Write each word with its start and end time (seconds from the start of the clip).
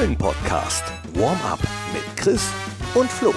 Fohlen 0.00 0.16
Podcast. 0.16 0.84
Warm 1.12 1.36
up 1.44 1.58
mit 1.92 2.16
Chris 2.16 2.50
und 2.94 3.10
Flo. 3.10 3.34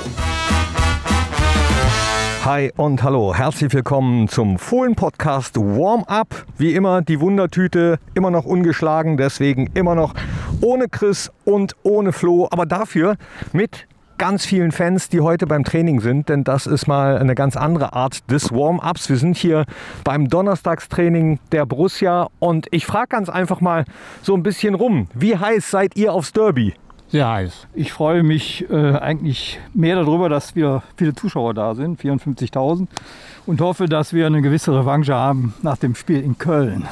Hi 2.46 2.72
und 2.78 3.04
hallo, 3.04 3.36
herzlich 3.36 3.74
willkommen 3.74 4.30
zum 4.30 4.58
Fohlen 4.58 4.96
Podcast 4.96 5.58
Warm 5.58 6.06
Up. 6.06 6.46
Wie 6.58 6.74
immer 6.74 7.02
die 7.02 7.20
Wundertüte, 7.20 8.00
immer 8.14 8.32
noch 8.32 8.46
ungeschlagen, 8.46 9.18
deswegen 9.18 9.72
immer 9.74 9.94
noch 9.94 10.14
ohne 10.62 10.88
Chris 10.88 11.34
und 11.44 11.76
ohne 11.84 12.14
Flo, 12.14 12.48
aber 12.50 12.66
dafür 12.66 13.18
mit 13.52 13.86
ganz 14.18 14.46
vielen 14.46 14.72
Fans, 14.72 15.10
die 15.10 15.22
heute 15.22 15.48
beim 15.48 15.64
Training 15.64 16.00
sind, 16.00 16.30
denn 16.30 16.44
das 16.44 16.66
ist 16.66 16.88
mal 16.88 17.18
eine 17.18 17.36
ganz 17.36 17.56
andere 17.56 17.94
Art 17.94 18.30
des 18.32 18.52
Warm-ups. 18.52 19.10
Wir 19.10 19.18
sind 19.18 19.38
hier 19.38 19.66
beim 20.04 20.30
Donnerstagstraining 20.30 21.40
der 21.52 21.66
Borussia 21.66 22.28
und 22.40 22.68
ich 22.72 22.86
frage 22.86 23.08
ganz 23.10 23.30
einfach 23.30 23.62
mal 23.62 23.86
so 24.22 24.34
ein 24.36 24.44
bisschen 24.44 24.76
rum. 24.76 25.08
Wie 25.14 25.38
heiß 25.38 25.70
seid 25.70 25.96
ihr 25.96 26.14
aufs 26.14 26.32
Derby? 26.32 26.74
Sehr 27.10 27.30
heiß. 27.30 27.68
Ich 27.76 27.94
freue 27.94 28.24
mich 28.24 28.68
äh, 28.72 28.98
eigentlich 28.98 29.60
mehr 29.74 29.96
darüber, 29.96 30.30
dass 30.30 30.56
wir 30.56 30.82
viele 30.98 31.14
Zuschauer 31.14 31.54
da 31.54 31.76
sind, 31.76 32.02
54.000, 32.02 32.88
und 33.46 33.62
hoffe, 33.62 33.86
dass 33.86 34.14
wir 34.14 34.26
eine 34.26 34.42
gewisse 34.42 34.74
Revanche 34.74 35.14
haben 35.14 35.54
nach 35.62 35.78
dem 35.78 35.94
Spiel 35.94 36.22
in 36.24 36.38
Köln. 36.40 36.88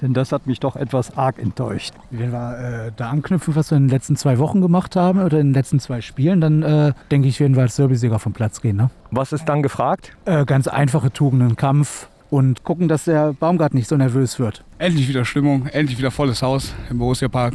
Denn 0.00 0.14
das 0.14 0.32
hat 0.32 0.46
mich 0.46 0.60
doch 0.60 0.76
etwas 0.76 1.16
arg 1.16 1.38
enttäuscht. 1.38 1.94
Wenn 2.10 2.32
wir 2.32 2.86
äh, 2.86 2.92
da 2.96 3.10
anknüpfen, 3.10 3.54
was 3.56 3.70
wir 3.70 3.76
in 3.76 3.84
den 3.84 3.90
letzten 3.90 4.16
zwei 4.16 4.38
Wochen 4.38 4.60
gemacht 4.60 4.96
haben 4.96 5.20
oder 5.20 5.38
in 5.40 5.48
den 5.48 5.54
letzten 5.54 5.80
zwei 5.80 6.00
Spielen, 6.00 6.40
dann 6.40 6.62
äh, 6.62 6.92
denke 7.10 7.28
ich, 7.28 7.40
werden 7.40 7.54
wir 7.54 7.62
als 7.62 7.76
Derbysieger 7.76 8.18
vom 8.18 8.32
Platz 8.32 8.60
gehen. 8.60 8.76
Ne? 8.76 8.90
Was 9.10 9.32
ist 9.32 9.44
dann 9.46 9.62
gefragt? 9.62 10.12
Äh, 10.24 10.44
ganz 10.44 10.68
einfache 10.68 11.12
Tugenden, 11.12 11.56
Kampf 11.56 12.08
und 12.30 12.64
gucken, 12.64 12.88
dass 12.88 13.04
der 13.04 13.32
Baumgart 13.32 13.74
nicht 13.74 13.88
so 13.88 13.96
nervös 13.96 14.38
wird. 14.38 14.64
Endlich 14.78 15.08
wieder 15.08 15.24
Stimmung, 15.24 15.66
endlich 15.66 15.98
wieder 15.98 16.10
volles 16.10 16.42
Haus 16.42 16.74
im 16.90 16.98
Borussia 16.98 17.28
Park. 17.28 17.54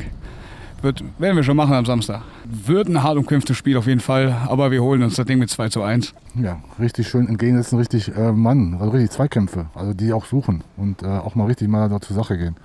Wird, 0.81 1.03
werden 1.17 1.35
wir 1.35 1.43
schon 1.43 1.57
machen 1.57 1.73
am 1.73 1.85
Samstag. 1.85 2.21
Wird 2.45 2.87
ein 2.87 3.03
hart 3.03 3.17
umkämpftes 3.17 3.57
Spiel 3.57 3.75
auf 3.75 3.85
jeden 3.85 3.99
Fall, 3.99 4.35
aber 4.47 4.71
wir 4.71 4.81
holen 4.81 5.03
uns 5.03 5.15
das 5.15 5.25
Ding 5.25 5.37
mit 5.39 5.49
2 5.49 5.69
zu 5.69 5.83
1. 5.83 6.13
Ja, 6.35 6.61
richtig 6.79 7.09
schön 7.09 7.27
entgegensetzen, 7.27 7.77
richtig 7.77 8.15
äh, 8.15 8.31
Mann, 8.31 8.77
also 8.79 8.91
richtig 8.91 9.11
Zweikämpfe, 9.11 9.65
also 9.75 9.93
die 9.93 10.13
auch 10.13 10.25
suchen 10.25 10.63
und 10.77 11.03
äh, 11.03 11.07
auch 11.07 11.35
mal 11.35 11.45
richtig 11.45 11.67
mal 11.67 11.89
da 11.89 11.99
zur 11.99 12.15
Sache 12.15 12.37
gehen. 12.37 12.55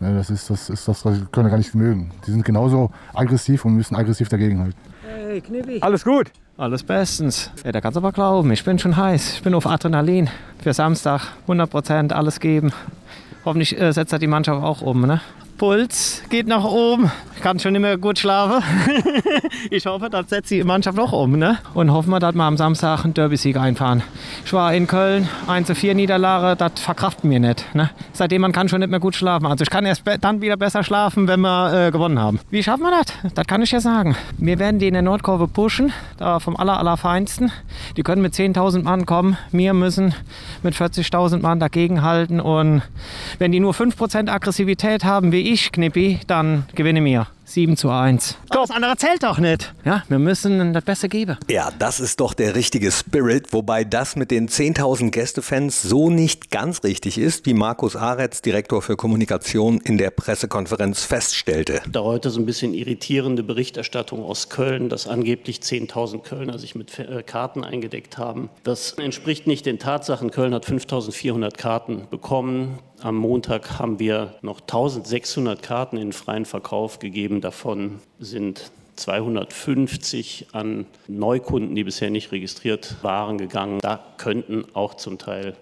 Ja, 0.00 0.12
das 0.12 0.28
ist 0.28 0.50
das, 0.50 0.68
ist 0.68 0.86
das, 0.86 1.04
was 1.06 1.18
können 1.32 1.46
wir 1.46 1.50
gar 1.50 1.56
nicht 1.56 1.74
mögen. 1.74 2.10
Die 2.26 2.30
sind 2.30 2.44
genauso 2.44 2.90
aggressiv 3.14 3.64
und 3.64 3.74
müssen 3.74 3.96
aggressiv 3.96 4.28
dagegen 4.28 4.58
halten. 4.60 4.76
Hey, 5.02 5.40
Knippi. 5.40 5.78
Alles 5.80 6.04
gut? 6.04 6.30
Alles 6.58 6.82
bestens. 6.82 7.50
Ja, 7.64 7.72
da 7.72 7.80
kannst 7.80 7.96
du 7.96 8.00
aber 8.00 8.12
glauben, 8.12 8.50
ich 8.50 8.64
bin 8.64 8.78
schon 8.78 8.96
heiß. 8.96 9.34
Ich 9.34 9.42
bin 9.42 9.54
auf 9.54 9.66
Adrenalin. 9.66 10.28
Für 10.62 10.74
Samstag 10.74 11.28
100 11.42 11.70
Prozent 11.70 12.12
alles 12.12 12.40
geben. 12.40 12.72
Hoffentlich 13.46 13.80
äh, 13.80 13.92
setzt 13.92 14.12
er 14.12 14.18
die 14.18 14.26
Mannschaft 14.26 14.62
auch 14.62 14.82
um. 14.82 15.06
Ne? 15.06 15.22
Puls 15.56 16.22
geht 16.28 16.46
nach 16.46 16.64
oben. 16.64 17.10
Ich 17.36 17.42
kann 17.42 17.58
schon 17.58 17.72
nicht 17.72 17.82
mehr 17.82 17.98
gut 17.98 18.18
schlafen. 18.18 18.62
ich 19.70 19.84
hoffe, 19.84 20.08
das 20.08 20.30
setzt 20.30 20.50
die 20.50 20.64
Mannschaft 20.64 20.98
auch 20.98 21.12
um. 21.12 21.38
Ne? 21.38 21.58
Und 21.74 21.92
hoffen 21.92 22.10
wir, 22.10 22.18
dass 22.18 22.34
wir 22.34 22.44
am 22.44 22.56
Samstag 22.56 23.04
einen 23.04 23.12
Derby-Sieg 23.12 23.56
einfahren. 23.56 24.02
Ich 24.44 24.52
war 24.52 24.72
in 24.72 24.86
Köln, 24.86 25.28
1 25.46 25.66
zu 25.66 25.74
4 25.74 25.94
Niederlage, 25.94 26.56
das 26.56 26.80
verkraften 26.80 27.30
wir 27.30 27.40
nicht. 27.40 27.74
Ne? 27.74 27.90
Seitdem 28.12 28.40
man 28.40 28.52
kann 28.52 28.68
schon 28.68 28.80
nicht 28.80 28.90
mehr 28.90 29.00
gut 29.00 29.14
schlafen. 29.14 29.46
Also 29.46 29.62
ich 29.62 29.70
kann 29.70 29.84
erst 29.84 30.02
dann 30.22 30.40
wieder 30.40 30.56
besser 30.56 30.82
schlafen, 30.82 31.28
wenn 31.28 31.40
wir 31.40 31.86
äh, 31.88 31.90
gewonnen 31.90 32.18
haben. 32.18 32.40
Wie 32.50 32.62
schaffen 32.62 32.82
wir 32.82 32.90
das? 32.90 33.34
Das 33.34 33.46
kann 33.46 33.60
ich 33.60 33.70
ja 33.70 33.80
sagen. 33.80 34.16
Wir 34.38 34.58
werden 34.58 34.78
die 34.78 34.88
in 34.88 34.94
der 34.94 35.02
Nordkurve 35.02 35.46
pushen, 35.46 35.92
da 36.16 36.40
vom 36.40 36.56
aller, 36.56 36.78
allerfeinsten. 36.78 37.52
Die 37.96 38.02
können 38.02 38.22
mit 38.22 38.32
10.000 38.32 38.82
Mann 38.82 39.04
kommen. 39.04 39.36
Wir 39.52 39.74
müssen 39.74 40.14
mit 40.62 40.74
40.000 40.74 41.40
Mann 41.40 41.60
dagegenhalten. 41.60 42.40
Und 42.40 42.82
wenn 43.38 43.52
die 43.52 43.60
nur 43.60 43.72
5% 43.72 44.30
Aggressivität 44.30 45.04
haben, 45.04 45.32
wie 45.32 45.45
ich, 45.52 45.72
Knippi, 45.72 46.20
dann 46.26 46.64
gewinne 46.74 47.00
mir. 47.00 47.26
7 47.46 47.76
zu 47.76 47.90
1. 47.90 48.36
Das 48.50 48.70
andere 48.70 48.96
zählt 48.96 49.22
doch 49.22 49.38
nicht. 49.38 49.72
Ja, 49.84 50.02
wir 50.08 50.18
müssen 50.18 50.72
das 50.72 50.84
Beste 50.84 51.08
geben. 51.08 51.38
Ja, 51.48 51.70
das 51.78 52.00
ist 52.00 52.20
doch 52.20 52.34
der 52.34 52.54
richtige 52.54 52.90
Spirit, 52.90 53.52
wobei 53.52 53.84
das 53.84 54.16
mit 54.16 54.30
den 54.30 54.48
10.000 54.48 55.10
Gästefans 55.10 55.82
so 55.82 56.10
nicht 56.10 56.50
ganz 56.50 56.82
richtig 56.82 57.18
ist, 57.18 57.46
wie 57.46 57.54
Markus 57.54 57.94
Aretz, 57.94 58.42
Direktor 58.42 58.82
für 58.82 58.96
Kommunikation, 58.96 59.80
in 59.80 59.96
der 59.96 60.10
Pressekonferenz 60.10 61.04
feststellte. 61.04 61.80
Da 61.88 62.02
heute 62.02 62.30
so 62.30 62.40
ein 62.40 62.46
bisschen 62.46 62.74
irritierende 62.74 63.42
Berichterstattung 63.42 64.24
aus 64.24 64.48
Köln, 64.48 64.88
dass 64.88 65.06
angeblich 65.06 65.60
10.000 65.60 66.22
Kölner 66.22 66.58
sich 66.58 66.74
mit 66.74 66.98
äh, 66.98 67.22
Karten 67.22 67.62
eingedeckt 67.62 68.18
haben. 68.18 68.50
Das 68.64 68.92
entspricht 68.92 69.46
nicht 69.46 69.66
den 69.66 69.78
Tatsachen. 69.78 70.30
Köln 70.32 70.52
hat 70.52 70.66
5.400 70.66 71.56
Karten 71.56 72.08
bekommen. 72.10 72.80
Am 73.02 73.16
Montag 73.16 73.78
haben 73.78 73.98
wir 73.98 74.36
noch 74.40 74.60
1600 74.60 75.62
Karten 75.62 75.98
in 75.98 76.12
freien 76.12 76.46
Verkauf 76.46 76.98
gegeben. 76.98 77.35
Davon 77.40 78.00
sind 78.18 78.70
250 78.96 80.48
an 80.52 80.86
Neukunden, 81.06 81.74
die 81.74 81.84
bisher 81.84 82.10
nicht 82.10 82.32
registriert 82.32 82.96
waren, 83.02 83.38
gegangen. 83.38 83.78
Da 83.80 84.02
könnten 84.16 84.64
auch 84.74 84.94
zum 84.94 85.18
Teil 85.18 85.56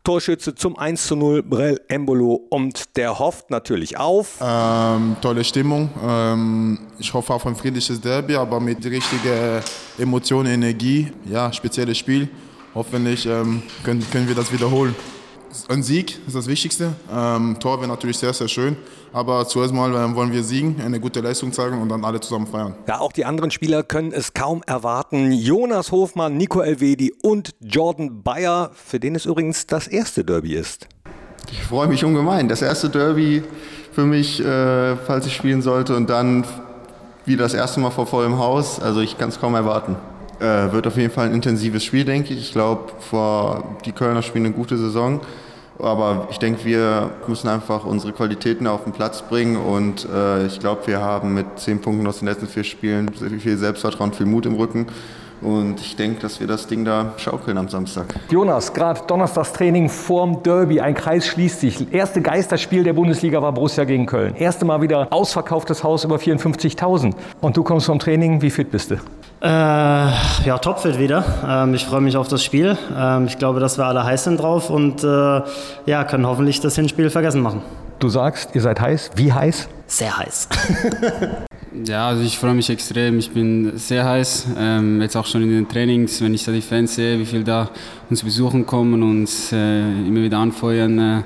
Torschütze 0.03 0.53
zum 0.53 0.77
1 0.77 1.07
zu 1.07 1.15
0, 1.15 1.41
Brell 1.41 1.81
Embolo 1.87 2.35
und 2.51 2.95
der 2.95 3.17
hofft 3.17 3.49
natürlich 3.49 3.97
auf. 3.97 4.37
Ähm, 4.39 5.15
tolle 5.19 5.43
Stimmung. 5.43 5.89
Ähm, 6.07 6.79
ich 6.99 7.11
hoffe 7.11 7.33
auf 7.33 7.47
ein 7.47 7.55
friedliches 7.55 7.99
Derby, 7.99 8.35
aber 8.35 8.59
mit 8.59 8.85
richtiger 8.85 9.61
Emotion, 9.97 10.45
Energie. 10.45 11.11
Ja, 11.25 11.51
spezielles 11.51 11.97
Spiel. 11.97 12.29
Hoffentlich 12.75 13.25
ähm, 13.25 13.63
können, 13.83 14.05
können 14.11 14.27
wir 14.27 14.35
das 14.35 14.53
wiederholen. 14.53 14.93
Ein 15.69 15.83
Sieg 15.83 16.19
ist 16.27 16.35
das 16.35 16.47
Wichtigste. 16.47 16.93
Ähm, 17.13 17.57
Tor 17.59 17.79
wäre 17.79 17.87
natürlich 17.87 18.17
sehr, 18.17 18.33
sehr 18.33 18.47
schön. 18.47 18.77
Aber 19.13 19.47
zuerst 19.47 19.73
mal 19.73 19.93
ähm, 19.95 20.15
wollen 20.15 20.31
wir 20.31 20.43
siegen, 20.43 20.81
eine 20.81 20.99
gute 20.99 21.21
Leistung 21.21 21.53
zeigen 21.53 21.81
und 21.81 21.89
dann 21.89 22.03
alle 22.03 22.19
zusammen 22.19 22.47
feiern. 22.47 22.75
Ja, 22.87 22.99
auch 22.99 23.11
die 23.11 23.25
anderen 23.25 23.51
Spieler 23.51 23.83
können 23.83 24.11
es 24.11 24.33
kaum 24.33 24.61
erwarten. 24.67 25.31
Jonas 25.31 25.91
Hofmann, 25.91 26.37
Nico 26.37 26.61
Elvedi 26.61 27.13
und 27.21 27.51
Jordan 27.61 28.23
Bayer, 28.23 28.71
für 28.73 28.99
den 28.99 29.15
es 29.15 29.25
übrigens 29.25 29.67
das 29.67 29.87
erste 29.87 30.23
Derby 30.25 30.55
ist. 30.55 30.87
Ich 31.51 31.63
freue 31.63 31.87
mich 31.87 32.03
ungemein. 32.03 32.49
Das 32.49 32.61
erste 32.61 32.89
Derby 32.89 33.43
für 33.91 34.05
mich, 34.05 34.39
äh, 34.41 34.95
falls 34.97 35.25
ich 35.25 35.35
spielen 35.35 35.61
sollte. 35.61 35.95
Und 35.95 36.09
dann 36.09 36.43
wieder 37.25 37.43
das 37.43 37.53
erste 37.53 37.79
Mal 37.79 37.91
vor 37.91 38.07
vollem 38.07 38.37
Haus. 38.37 38.79
Also 38.79 38.99
ich 39.01 39.17
kann 39.17 39.29
es 39.29 39.39
kaum 39.39 39.55
erwarten. 39.55 39.95
Äh, 40.39 40.71
wird 40.71 40.87
auf 40.87 40.97
jeden 40.97 41.11
Fall 41.11 41.27
ein 41.27 41.33
intensives 41.33 41.83
Spiel, 41.83 42.05
denke 42.05 42.33
ich. 42.33 42.39
Ich 42.39 42.51
glaube, 42.51 42.91
die 43.85 43.91
Kölner 43.91 44.21
spielen 44.21 44.45
eine 44.45 44.53
gute 44.53 44.77
Saison. 44.77 45.21
Aber 45.79 46.27
ich 46.31 46.37
denke, 46.37 46.63
wir 46.63 47.11
müssen 47.27 47.49
einfach 47.49 47.85
unsere 47.85 48.13
Qualitäten 48.13 48.65
auf 48.65 48.85
den 48.85 48.93
Platz 48.93 49.21
bringen 49.21 49.57
und 49.57 50.07
äh, 50.09 50.45
ich 50.45 50.59
glaube, 50.59 50.87
wir 50.87 51.01
haben 51.01 51.33
mit 51.33 51.45
zehn 51.57 51.81
Punkten 51.81 52.07
aus 52.07 52.19
den 52.19 52.29
letzten 52.29 52.47
vier 52.47 52.63
Spielen 52.63 53.11
viel 53.13 53.57
Selbstvertrauen, 53.57 54.13
viel 54.13 54.25
Mut 54.25 54.45
im 54.45 54.55
Rücken. 54.55 54.87
Und 55.41 55.81
ich 55.81 55.97
denke, 55.97 56.21
dass 56.21 56.39
wir 56.39 56.47
das 56.47 56.65
Ding 56.65 56.85
da 56.85 57.13
schaukeln 57.17 57.57
am 57.57 57.67
Samstag. 57.67 58.15
Jonas, 58.29 58.73
gerade 58.73 59.01
Donnerstagstraining 59.05 59.89
vorm 59.89 60.41
Derby, 60.41 60.79
ein 60.79 60.95
Kreis 60.95 61.27
schließt 61.27 61.59
sich. 61.59 61.93
Erste 61.93 62.21
Geisterspiel 62.21 62.83
der 62.83 62.93
Bundesliga 62.93 63.41
war 63.41 63.51
Borussia 63.51 63.83
gegen 63.83 64.05
Köln. 64.05 64.33
Erste 64.35 64.63
Mal 64.63 64.81
wieder 64.81 65.07
ausverkauftes 65.11 65.83
Haus 65.83 66.05
über 66.05 66.15
54.000. 66.15 67.13
Und 67.41 67.57
du 67.57 67.63
kommst 67.63 67.87
vom 67.87 67.99
Training, 67.99 68.41
wie 68.41 68.49
fit 68.49 68.71
bist 68.71 68.91
du? 68.91 68.95
Äh, 69.41 69.47
ja, 69.47 70.57
topfit 70.61 70.97
wieder. 70.97 71.23
Ähm, 71.47 71.73
ich 71.73 71.85
freue 71.85 72.01
mich 72.01 72.17
auf 72.17 72.27
das 72.27 72.43
Spiel. 72.43 72.77
Ähm, 72.97 73.25
ich 73.25 73.37
glaube, 73.37 73.59
dass 73.59 73.77
wir 73.77 73.85
alle 73.85 74.03
heiß 74.03 74.23
sind 74.23 74.39
drauf 74.39 74.69
und 74.69 75.03
äh, 75.03 75.41
ja, 75.85 76.03
können 76.05 76.25
hoffentlich 76.25 76.61
das 76.61 76.75
Hinspiel 76.75 77.09
vergessen 77.09 77.41
machen. 77.41 77.61
Du 77.99 78.09
sagst, 78.09 78.55
ihr 78.55 78.61
seid 78.61 78.79
heiß. 78.79 79.11
Wie 79.15 79.31
heiß? 79.31 79.69
Sehr 79.87 80.17
heiß. 80.17 80.49
ja, 81.85 82.07
also 82.07 82.23
ich 82.23 82.37
freue 82.37 82.53
mich 82.53 82.69
extrem. 82.69 83.19
Ich 83.19 83.31
bin 83.31 83.77
sehr 83.77 84.05
heiß. 84.05 84.47
Ähm, 84.57 85.01
jetzt 85.01 85.15
auch 85.15 85.25
schon 85.25 85.43
in 85.43 85.49
den 85.49 85.67
Trainings, 85.67 86.21
wenn 86.21 86.33
ich 86.33 86.43
da 86.43 86.51
die 86.51 86.61
Fans 86.61 86.95
sehe, 86.95 87.19
wie 87.19 87.25
viele 87.25 87.43
da 87.43 87.69
uns 88.09 88.23
besuchen 88.23 88.65
kommen 88.65 88.93
und 88.95 89.03
uns 89.03 89.51
äh, 89.51 89.81
immer 89.81 90.21
wieder 90.21 90.39
anfeuern. 90.39 91.23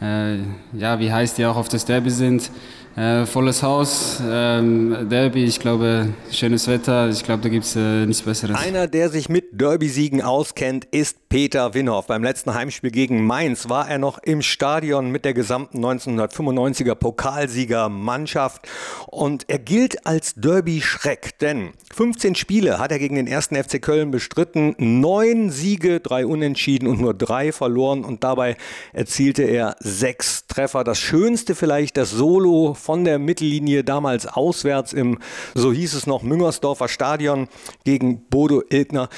Äh, 0.00 0.34
äh, 0.34 0.38
ja, 0.72 0.98
wie 0.98 1.12
heiß 1.12 1.34
die 1.34 1.46
auch 1.46 1.56
auf 1.56 1.68
das 1.68 1.84
Derby 1.84 2.10
sind. 2.10 2.50
Äh, 2.94 3.24
volles 3.24 3.62
Haus, 3.62 4.20
ähm, 4.22 5.08
Derby, 5.08 5.44
ich 5.44 5.58
glaube, 5.58 6.12
schönes 6.30 6.68
Wetter, 6.68 7.08
ich 7.08 7.24
glaube, 7.24 7.42
da 7.42 7.48
gibt 7.48 7.64
es 7.64 7.74
äh, 7.74 8.04
nichts 8.04 8.22
Besseres. 8.22 8.54
Einer, 8.54 8.86
der 8.86 9.08
sich 9.08 9.30
mit 9.30 9.58
Derby-Siegen 9.58 10.20
auskennt, 10.20 10.84
ist 10.90 11.30
Peter 11.30 11.72
Winhoff. 11.72 12.08
Beim 12.08 12.22
letzten 12.22 12.52
Heimspiel 12.52 12.90
gegen 12.90 13.24
Mainz 13.24 13.70
war 13.70 13.88
er 13.88 13.96
noch 13.96 14.18
im 14.18 14.42
Stadion 14.42 15.10
mit 15.10 15.24
der 15.24 15.32
gesamten 15.32 15.82
1995er 15.82 16.94
Pokalsieger 16.94 17.88
Mannschaft 17.88 18.68
und 19.06 19.48
er 19.48 19.58
gilt 19.58 20.06
als 20.06 20.34
Derby-Schreck, 20.34 21.38
denn 21.38 21.70
15 21.94 22.34
Spiele 22.34 22.78
hat 22.78 22.92
er 22.92 22.98
gegen 22.98 23.14
den 23.14 23.26
ersten 23.26 23.56
FC 23.56 23.80
Köln 23.80 24.10
bestritten, 24.10 24.74
neun 24.76 25.48
Siege, 25.48 26.00
drei 26.00 26.26
Unentschieden 26.26 26.86
und 26.86 27.00
nur 27.00 27.14
drei 27.14 27.52
verloren 27.52 28.04
und 28.04 28.22
dabei 28.22 28.58
erzielte 28.92 29.44
er 29.44 29.76
sechs 29.80 30.46
Treffer. 30.46 30.84
Das 30.84 30.98
Schönste 30.98 31.54
vielleicht 31.54 31.96
das 31.96 32.10
Solo 32.10 32.74
von 32.82 33.04
der 33.04 33.20
Mittellinie 33.20 33.84
damals 33.84 34.26
auswärts 34.26 34.92
im, 34.92 35.20
so 35.54 35.72
hieß 35.72 35.94
es 35.94 36.06
noch, 36.06 36.22
Müngersdorfer 36.22 36.88
Stadion 36.88 37.48
gegen 37.84 38.28
Bodo 38.28 38.62
Ilgner. 38.68 39.08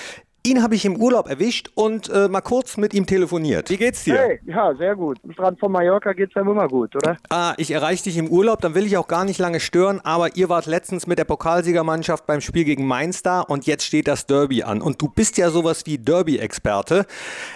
Ihn 0.47 0.63
habe 0.63 0.75
ich 0.75 0.85
im 0.85 0.97
Urlaub 0.97 1.31
erwischt 1.31 1.71
und 1.75 2.11
äh, 2.11 2.29
mal 2.29 2.43
kurz 2.43 2.77
mit 2.77 2.93
ihm 2.93 3.07
telefoniert. 3.07 3.71
Wie 3.71 3.79
geht's 3.79 4.05
dir? 4.05 4.19
Hey, 4.19 4.41
ja, 4.45 4.75
sehr 4.75 4.95
gut. 4.95 5.19
Am 5.25 5.33
Strand 5.33 5.59
von 5.59 5.73
Mallorca 5.73 6.13
geht's 6.13 6.35
ja 6.35 6.43
immer 6.43 6.69
gut, 6.69 6.95
oder? 6.97 7.17
Ah, 7.31 7.55
ich 7.57 7.71
erreiche 7.71 8.05
dich 8.05 8.19
im 8.19 8.29
Urlaub, 8.29 8.61
dann 8.61 8.75
will 8.75 8.85
ich 8.85 8.99
auch 8.99 9.09
gar 9.09 9.25
nicht 9.25 9.39
lange 9.39 9.59
stören, 9.59 10.03
aber 10.05 10.37
ihr 10.37 10.51
wart 10.51 10.67
letztens 10.67 11.07
mit 11.07 11.19
der 11.19 11.25
Pokalsiegermannschaft 11.25 12.27
beim 12.27 12.43
Spiel 12.43 12.65
gegen 12.65 12.87
Mainz 12.87 13.23
da 13.23 13.41
und 13.41 13.65
jetzt 13.65 13.85
steht 13.87 14.07
das 14.07 14.27
Derby 14.27 14.63
an. 14.65 14.83
Und 14.83 15.01
du 15.01 15.09
bist 15.09 15.39
ja 15.39 15.49
sowas 15.49 15.87
wie 15.87 15.97
Derby-Experte. 15.97 17.07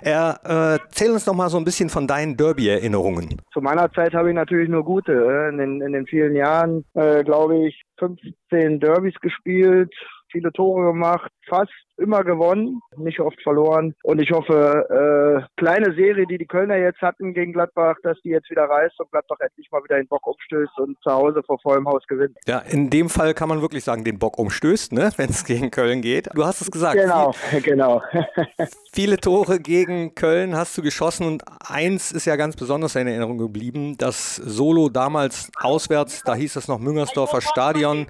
Äh, 0.02 0.32
erzähl 0.44 1.10
uns 1.10 1.26
doch 1.26 1.34
mal 1.34 1.50
so 1.50 1.58
ein 1.58 1.66
bisschen 1.66 1.90
von 1.90 2.06
deinen 2.06 2.38
Derby-Erinnerungen. 2.38 3.36
Zu 3.52 3.60
meiner 3.60 3.92
Zeit 3.92 4.14
habe 4.14 4.30
ich 4.30 4.34
natürlich 4.34 4.70
nur 4.70 4.82
gute. 4.82 5.12
Äh, 5.12 5.50
in 5.50 5.58
den, 5.58 5.82
in 5.82 5.92
den 5.92 6.06
vielen 6.06 6.34
Jahren, 6.34 6.86
äh, 6.94 7.22
glaube 7.22 7.66
ich, 7.66 7.82
15 7.98 8.80
Derbys 8.80 9.16
gespielt, 9.20 9.92
viele 10.32 10.50
Tore 10.52 10.86
gemacht, 10.86 11.30
fast 11.46 11.70
immer 11.98 12.24
gewonnen, 12.24 12.80
nicht 12.96 13.20
oft 13.20 13.40
verloren. 13.42 13.94
Und 14.02 14.20
ich 14.20 14.30
hoffe, 14.30 15.44
äh, 15.44 15.60
kleine 15.60 15.94
Serie, 15.94 16.26
die 16.26 16.38
die 16.38 16.46
Kölner 16.46 16.76
jetzt 16.76 17.00
hatten 17.02 17.34
gegen 17.34 17.52
Gladbach, 17.52 17.96
dass 18.02 18.16
die 18.22 18.30
jetzt 18.30 18.50
wieder 18.50 18.64
reißt 18.64 18.98
und 19.00 19.10
Gladbach 19.10 19.38
endlich 19.40 19.70
mal 19.70 19.82
wieder 19.84 19.96
den 19.96 20.06
Bock 20.06 20.26
umstößt 20.26 20.78
und 20.78 20.96
zu 21.02 21.10
Hause 21.10 21.42
vor 21.44 21.58
vollem 21.60 21.86
Haus 21.88 22.06
gewinnt. 22.06 22.36
Ja, 22.46 22.58
in 22.58 22.90
dem 22.90 23.08
Fall 23.08 23.34
kann 23.34 23.48
man 23.48 23.60
wirklich 23.60 23.84
sagen, 23.84 24.04
den 24.04 24.18
Bock 24.18 24.38
umstößt, 24.38 24.92
ne, 24.92 25.10
wenn 25.16 25.30
es 25.30 25.44
gegen 25.44 25.70
Köln 25.70 26.00
geht. 26.00 26.28
Du 26.34 26.44
hast 26.44 26.60
es 26.60 26.70
gesagt. 26.70 26.96
Genau, 26.96 27.32
viel, 27.32 27.60
genau. 27.60 28.02
viele 28.92 29.18
Tore 29.18 29.58
gegen 29.60 30.14
Köln 30.14 30.56
hast 30.56 30.76
du 30.78 30.82
geschossen 30.82 31.26
und 31.26 31.42
eins 31.68 32.12
ist 32.12 32.24
ja 32.24 32.36
ganz 32.36 32.56
besonders 32.56 32.94
in 32.96 33.06
Erinnerung 33.06 33.38
geblieben, 33.38 33.96
das 33.98 34.36
Solo 34.36 34.88
damals 34.88 35.50
auswärts, 35.60 36.22
da 36.24 36.34
hieß 36.34 36.56
es 36.56 36.68
noch 36.68 36.78
Müngersdorfer 36.78 37.40
Stadion. 37.40 38.06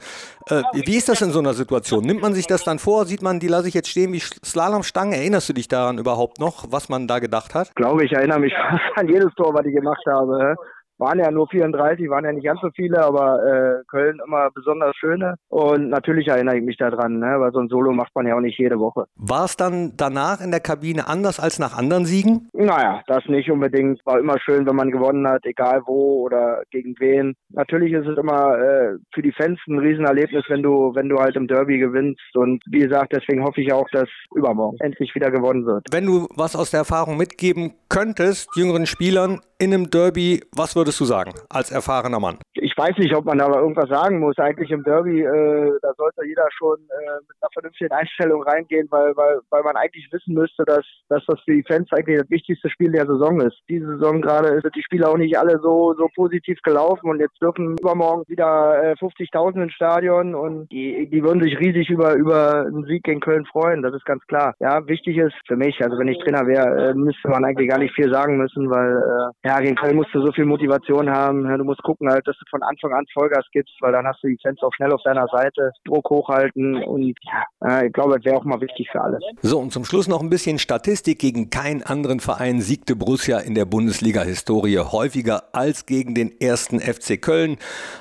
Äh, 0.49 0.62
wie 0.73 0.96
ist 0.96 1.08
das 1.08 1.20
in 1.23 1.31
so 1.31 1.38
einer 1.38 1.55
Situation? 1.55 2.05
Nimmt 2.05 2.23
man 2.23 2.35
sich 2.35 2.46
das 2.46 2.64
dann 2.64 2.79
vor? 2.79 3.06
Sieht 3.06 3.23
man, 3.23 3.40
die 3.40 3.49
lasse 3.49 3.69
ich 3.69 3.75
jetzt 3.79 3.89
stehen 3.89 4.13
wie 4.13 4.21
Slalomstangen? 4.21 5.15
Erinnerst 5.15 5.49
du 5.49 5.53
dich 5.53 5.69
daran 5.69 5.99
überhaupt 5.99 6.39
noch, 6.39 6.67
was 6.71 6.89
man 6.89 7.09
da 7.09 7.19
gedacht 7.19 7.55
hat? 7.55 7.69
Ich 7.69 7.75
glaube, 7.75 8.05
ich 8.05 8.13
erinnere 8.13 8.41
mich 8.41 8.53
fast 8.55 8.83
an 8.97 9.09
jedes 9.09 9.35
Tor, 9.35 9.55
was 9.55 9.65
ich 9.67 9.75
gemacht 9.75 10.03
habe 10.07 10.57
waren 10.99 11.19
ja 11.19 11.31
nur 11.31 11.49
34, 11.49 12.09
waren 12.11 12.25
ja 12.25 12.33
nicht 12.33 12.45
ganz 12.45 12.61
so 12.61 12.71
viele, 12.75 13.03
aber 13.03 13.43
äh, 13.45 13.85
Köln 13.89 14.21
immer 14.27 14.50
besonders 14.50 14.95
schöne. 14.97 15.37
Und 15.49 15.91
natürlich 15.91 16.29
erinnere 16.29 16.59
ich 16.59 16.65
mich 16.65 16.77
daran, 16.77 17.19
ne? 17.19 17.37
weil 17.39 17.53
so 17.53 17.61
ein 17.61 17.69
Solo 17.69 17.93
macht 17.93 18.15
man 18.15 18.27
ja 18.27 18.37
auch 18.37 18.41
nicht 18.41 18.59
jede 18.59 18.79
Woche. 18.79 19.05
War 19.17 19.45
es 19.45 19.56
dann 19.56 19.93
danach 19.97 20.41
in 20.41 20.50
der 20.50 20.61
Kabine 20.61 21.06
anders 21.06 21.41
als 21.41 21.59
nach 21.59 21.77
anderen 21.77 22.05
Siegen? 22.05 22.49
Naja, 22.53 23.03
das 23.06 23.25
nicht 23.27 23.50
unbedingt. 23.50 24.05
War 24.05 24.19
immer 24.19 24.39
schön, 24.41 24.67
wenn 24.67 24.77
man 24.77 24.91
gewonnen 24.91 25.27
hat, 25.27 25.45
egal 25.45 25.83
wo 25.87 26.23
oder 26.23 26.62
gegen 26.71 26.95
wen. 26.99 27.35
Natürlich 27.50 27.93
ist 27.93 28.06
es 28.06 28.19
immer 28.19 28.59
äh, 28.59 28.97
für 29.15 29.23
die 29.23 29.33
Fans 29.33 29.59
ein 29.69 29.79
Riesenerlebnis, 29.79 30.45
wenn 30.49 30.62
du, 30.62 30.95
wenn 30.95 31.09
du 31.09 31.19
halt 31.19 31.37
im 31.37 31.47
Derby 31.47 31.79
gewinnst. 31.79 32.35
Und 32.35 32.62
wie 32.67 32.81
gesagt, 32.81 33.12
deswegen 33.12 33.45
hoffe 33.45 33.61
ich 33.61 33.73
auch, 33.73 33.89
dass 33.93 34.09
übermorgen 34.35 34.79
endlich 34.81 35.15
wieder 35.15 35.31
gewonnen 35.31 35.65
wird. 35.65 35.87
Wenn 35.91 36.06
du 36.06 36.27
was 36.35 36.56
aus 36.56 36.71
der 36.71 36.79
Erfahrung 36.79 37.17
mitgeben 37.17 37.75
könntest, 37.89 38.50
jüngeren 38.56 38.87
Spielern 38.87 39.41
in 39.59 39.75
einem 39.75 39.91
Derby, 39.91 40.45
was 40.53 40.77
würdest 40.77 41.01
du 41.01 41.05
sagen 41.05 41.33
als 41.49 41.71
erfahrener 41.71 42.21
Mann? 42.21 42.39
Weiß 42.79 42.97
nicht, 42.99 43.13
ob 43.17 43.25
man 43.25 43.39
da 43.39 43.49
irgendwas 43.49 43.89
sagen 43.89 44.21
muss. 44.21 44.39
Eigentlich 44.39 44.71
im 44.71 44.85
Derby, 44.85 45.21
äh, 45.21 45.73
da 45.83 45.93
sollte 45.97 46.25
jeder 46.25 46.47
schon 46.57 46.79
äh, 46.79 47.19
mit 47.27 47.37
einer 47.41 47.51
vernünftigen 47.53 47.91
Einstellung 47.91 48.45
reingehen, 48.45 48.87
weil, 48.91 49.17
weil, 49.17 49.41
weil 49.51 49.65
man 49.65 49.75
eigentlich 49.75 50.07
wissen 50.13 50.35
müsste, 50.35 50.65
dass, 50.65 50.87
dass 51.09 51.25
das 51.27 51.41
für 51.41 51.55
die 51.55 51.65
Fans 51.67 51.89
eigentlich 51.91 52.21
das 52.21 52.31
wichtigste 52.31 52.71
Spiel 52.71 52.93
der 52.93 53.07
Saison 53.07 53.41
ist. 53.41 53.59
Diese 53.69 53.85
Saison 53.85 54.23
gerade 54.23 54.61
sind 54.61 54.77
die 54.77 54.83
Spiele 54.85 55.09
auch 55.09 55.17
nicht 55.17 55.37
alle 55.37 55.59
so, 55.61 55.93
so 55.99 56.07
positiv 56.15 56.61
gelaufen 56.63 57.11
und 57.11 57.19
jetzt 57.19 57.43
dürfen 57.43 57.76
übermorgen 57.81 58.23
wieder 58.29 58.93
äh, 58.93 58.93
50.000 58.93 59.64
ins 59.64 59.73
Stadion 59.73 60.37
und 60.37 60.71
die, 60.71 61.11
die 61.11 61.25
würden 61.25 61.43
sich 61.43 61.59
riesig 61.59 61.91
über, 61.91 62.14
über 62.14 62.61
einen 62.61 62.85
Sieg 62.85 63.02
gegen 63.02 63.19
Köln 63.19 63.45
freuen, 63.47 63.83
das 63.83 63.93
ist 63.93 64.05
ganz 64.05 64.25
klar. 64.29 64.55
Ja, 64.61 64.87
wichtig 64.87 65.17
ist 65.17 65.35
für 65.49 65.57
mich, 65.57 65.83
also 65.83 65.99
wenn 65.99 66.07
ich 66.07 66.19
Trainer 66.21 66.47
wäre, 66.47 66.91
äh, 66.91 66.95
müsste 66.95 67.29
man 67.29 67.45
eigentlich 67.45 67.69
gar 67.69 67.79
nicht 67.79 67.97
viel 67.97 68.12
sagen 68.12 68.37
müssen, 68.37 68.71
weil 68.71 69.33
äh, 69.43 69.49
ja, 69.49 69.59
gegen 69.59 69.75
Köln 69.75 69.97
musst 69.97 70.14
du 70.14 70.25
so 70.25 70.31
viel 70.31 70.45
Motivation 70.45 71.11
haben. 71.11 71.43
Du 71.59 71.64
musst 71.64 71.83
gucken 71.83 72.09
halt, 72.09 72.25
dass 72.29 72.38
du 72.38 72.45
von 72.50 72.62
Anfang 72.69 72.93
an 72.93 73.07
Vollgas 73.13 73.47
gibst, 73.53 73.75
weil 73.81 73.93
dann 73.93 74.07
hast 74.07 74.23
du 74.23 74.29
die 74.29 74.39
Fans 74.43 74.61
auch 74.63 74.73
schnell 74.75 74.93
auf 74.93 75.03
deiner 75.03 75.27
Seite, 75.29 75.73
Druck 75.85 76.09
hochhalten 76.11 76.83
und 76.83 77.15
ja, 77.63 77.85
ich 77.85 77.93
glaube, 77.93 78.17
das 78.17 78.25
wäre 78.25 78.37
auch 78.37 78.45
mal 78.45 78.61
wichtig 78.61 78.89
für 78.91 79.01
alle. 79.01 79.19
So, 79.43 79.59
und 79.59 79.73
zum 79.73 79.85
Schluss 79.85 80.09
noch 80.09 80.21
ein 80.21 80.31
bisschen 80.31 80.59
Statistik. 80.59 81.19
Gegen 81.19 81.51
keinen 81.51 81.83
anderen 81.83 82.21
Verein 82.21 82.61
siegte 82.61 82.97
Borussia 82.97 83.39
in 83.39 83.55
der 83.55 83.65
Bundesliga-Historie 83.65 84.79
häufiger 84.79 85.45
als 85.53 85.87
gegen 85.87 86.15
den 86.15 86.41
ersten 86.41 86.81
FC 86.81 87.21
Köln. 87.21 87.57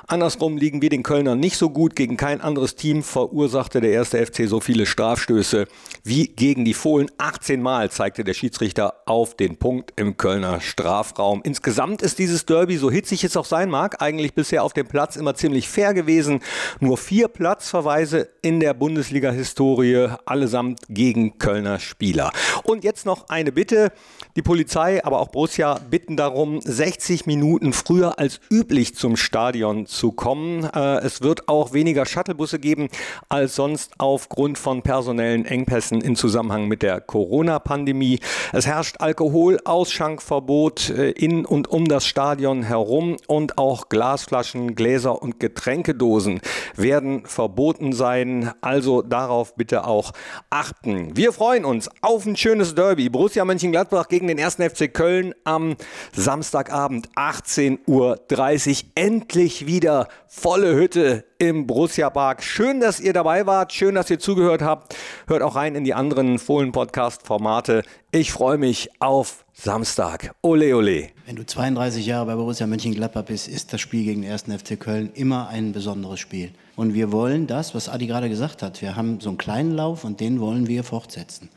Andersrum 0.07 0.57
liegen 0.57 0.81
wir 0.81 0.89
den 0.89 1.03
Kölnern 1.03 1.39
nicht 1.39 1.57
so 1.57 1.69
gut. 1.69 1.95
Gegen 1.95 2.17
kein 2.17 2.41
anderes 2.41 2.75
Team 2.75 3.03
verursachte 3.03 3.81
der 3.81 3.91
erste 3.91 4.25
FC 4.25 4.47
so 4.47 4.59
viele 4.59 4.85
Strafstöße 4.85 5.67
wie 6.03 6.27
gegen 6.27 6.65
die 6.65 6.73
Fohlen. 6.73 7.09
18 7.17 7.61
Mal 7.61 7.89
zeigte 7.91 8.23
der 8.23 8.33
Schiedsrichter 8.33 9.01
auf 9.05 9.35
den 9.35 9.57
Punkt 9.57 9.93
im 9.95 10.17
Kölner 10.17 10.61
Strafraum. 10.61 11.27
Raum. 11.27 11.41
Insgesamt 11.43 12.01
ist 12.01 12.19
dieses 12.19 12.45
Derby, 12.45 12.77
so 12.77 12.89
hitzig 12.89 13.23
es 13.23 13.35
auch 13.37 13.45
sein 13.45 13.69
mag, 13.69 14.01
eigentlich 14.01 14.33
bisher 14.33 14.56
auf 14.63 14.73
dem 14.73 14.87
Platz 14.87 15.15
immer 15.15 15.35
ziemlich 15.35 15.67
fair 15.67 15.93
gewesen. 15.93 16.41
Nur 16.79 16.97
vier 16.97 17.27
Platzverweise 17.27 18.29
in 18.41 18.59
der 18.59 18.73
Bundesliga-Historie, 18.73 20.09
allesamt 20.25 20.81
gegen 20.89 21.37
Kölner 21.37 21.79
Spieler. 21.79 22.31
Und 22.63 22.83
jetzt 22.83 23.05
noch 23.05 23.29
eine 23.29 23.51
Bitte. 23.51 23.91
Die 24.35 24.41
Polizei, 24.41 25.03
aber 25.03 25.19
auch 25.19 25.29
Borussia 25.29 25.79
bitten 25.89 26.15
darum, 26.15 26.61
60 26.61 27.25
Minuten 27.25 27.73
früher 27.73 28.19
als 28.19 28.39
üblich 28.51 28.95
zum 28.95 29.17
Stadion 29.17 29.87
zu 29.87 30.11
kommen. 30.11 30.63
Äh, 30.63 30.99
es 30.99 31.21
wird 31.21 31.49
auch 31.49 31.73
weniger 31.73 32.05
Shuttlebusse 32.05 32.59
geben 32.59 32.89
als 33.29 33.55
sonst 33.55 33.93
aufgrund 33.97 34.57
von 34.57 34.83
personellen 34.83 35.45
Engpässen 35.45 36.01
in 36.01 36.15
Zusammenhang 36.15 36.67
mit 36.67 36.83
der 36.83 37.01
Corona-Pandemie. 37.01 38.19
Es 38.53 38.67
herrscht 38.67 38.97
Alkoholausschenkverbot 38.99 40.89
äh, 40.91 41.09
in 41.11 41.45
und 41.45 41.67
um 41.67 41.85
das 41.85 42.05
Stadion 42.05 42.63
herum 42.63 43.17
und 43.27 43.57
auch 43.57 43.89
Glasflaschen 43.89 44.46
Bierflaschen, 44.47 44.75
Gläser 44.75 45.21
und 45.21 45.39
Getränkedosen 45.39 46.41
werden 46.75 47.25
verboten 47.25 47.93
sein. 47.93 48.51
Also 48.61 49.01
darauf 49.01 49.55
bitte 49.55 49.85
auch 49.85 50.13
achten. 50.49 51.15
Wir 51.15 51.33
freuen 51.33 51.65
uns 51.65 51.89
auf 52.01 52.25
ein 52.25 52.35
schönes 52.35 52.75
Derby. 52.75 53.09
Borussia 53.09 53.43
Mönchengladbach 53.45 54.07
gegen 54.07 54.27
den 54.27 54.39
1. 54.39 54.55
FC 54.55 54.93
Köln 54.93 55.33
am 55.43 55.75
Samstagabend 56.13 57.09
18.30 57.15 57.87
Uhr. 57.87 58.89
Endlich 58.95 59.65
wieder 59.65 60.07
volle 60.27 60.75
Hütte 60.75 61.25
im 61.39 61.67
Borussia 61.67 62.09
Park. 62.09 62.43
Schön, 62.43 62.79
dass 62.79 62.99
ihr 62.99 63.13
dabei 63.13 63.45
wart. 63.45 63.73
Schön, 63.73 63.95
dass 63.95 64.09
ihr 64.09 64.19
zugehört 64.19 64.61
habt. 64.61 64.95
Hört 65.27 65.41
auch 65.41 65.55
rein 65.55 65.75
in 65.75 65.83
die 65.83 65.93
anderen 65.93 66.39
Fohlen-Podcast-Formate. 66.39 67.83
Ich 68.11 68.31
freue 68.31 68.57
mich 68.57 68.89
auf 68.99 69.45
Samstag. 69.59 70.35
Ole, 70.43 70.75
ole. 70.75 71.09
Wenn 71.25 71.35
du 71.35 71.43
32 71.43 72.05
Jahre 72.05 72.27
bei 72.27 72.35
Borussia 72.35 72.67
Mönchengladbach 72.67 73.23
bist, 73.23 73.47
ist 73.47 73.73
das 73.73 73.81
Spiel 73.81 74.03
gegen 74.03 74.21
den 74.21 74.31
1. 74.31 74.43
FC 74.43 74.79
Köln 74.79 75.09
immer 75.15 75.47
ein 75.47 75.71
besonderes 75.71 76.19
Spiel. 76.19 76.51
Und 76.75 76.93
wir 76.93 77.11
wollen 77.11 77.47
das, 77.47 77.73
was 77.73 77.89
Adi 77.89 78.05
gerade 78.05 78.29
gesagt 78.29 78.61
hat. 78.61 78.83
Wir 78.83 78.95
haben 78.95 79.19
so 79.19 79.29
einen 79.29 79.39
kleinen 79.39 79.71
Lauf 79.71 80.03
und 80.03 80.19
den 80.19 80.39
wollen 80.39 80.67
wir 80.67 80.83
fortsetzen. 80.83 81.49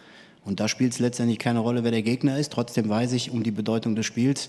Und 0.46 0.60
da 0.60 0.66
spielt 0.66 0.94
es 0.94 0.98
letztendlich 0.98 1.38
keine 1.38 1.58
Rolle, 1.58 1.84
wer 1.84 1.90
der 1.90 2.00
Gegner 2.00 2.38
ist. 2.38 2.54
Trotzdem 2.54 2.88
weiß 2.88 3.12
ich 3.12 3.32
um 3.32 3.42
die 3.42 3.50
Bedeutung 3.50 3.94
des 3.94 4.06
Spiels. 4.06 4.48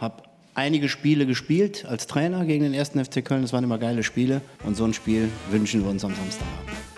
Habe 0.00 0.24
einige 0.54 0.88
Spiele 0.88 1.24
gespielt 1.24 1.84
als 1.84 2.08
Trainer 2.08 2.44
gegen 2.46 2.64
den 2.64 2.74
1. 2.74 2.90
FC 2.90 3.24
Köln. 3.24 3.42
Das 3.42 3.52
waren 3.52 3.62
immer 3.62 3.78
geile 3.78 4.02
Spiele. 4.02 4.40
Und 4.64 4.76
so 4.76 4.84
ein 4.84 4.92
Spiel 4.92 5.30
wünschen 5.52 5.84
wir 5.84 5.90
uns 5.90 6.04
am 6.04 6.16
Samstagabend. 6.16 6.97